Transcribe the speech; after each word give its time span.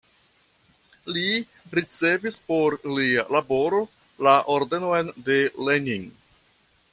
Li 1.17 1.33
ricevis 1.79 2.39
por 2.47 2.77
lia 2.93 3.27
laboro 3.37 3.83
la 4.29 4.35
Ordenon 4.55 5.13
de 5.29 5.39
Lenin. 5.69 6.11